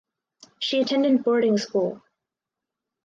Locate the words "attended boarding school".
0.81-2.01